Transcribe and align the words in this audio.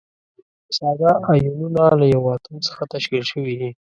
ساده 0.77 1.11
ایونونه 1.31 1.83
له 1.99 2.05
یوه 2.15 2.31
اتوم 2.35 2.57
څخه 2.67 2.81
تشکیل 2.93 3.23
شوي 3.31 3.53
دي. 3.59 3.69